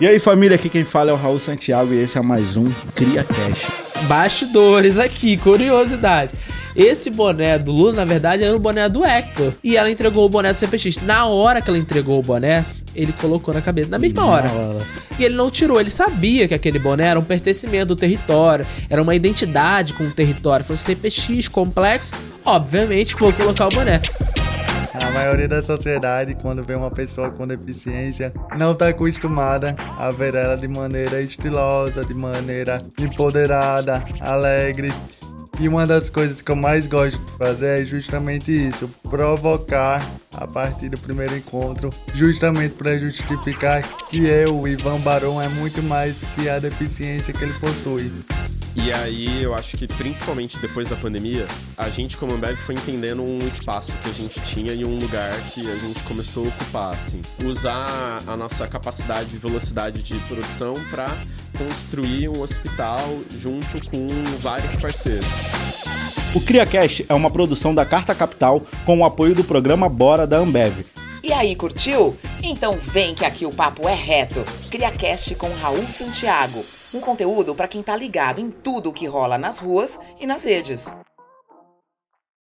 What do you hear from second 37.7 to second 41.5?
é justamente isso: provocar a partir do primeiro